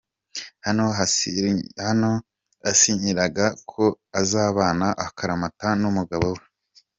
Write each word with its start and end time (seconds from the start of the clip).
Hano 1.85 2.09
yasinyiraga 2.65 3.45
ko 3.71 3.83
azabana 4.21 4.87
akaramata 5.05 5.67
n'umugabo 5.81 6.27
we. 6.35 6.43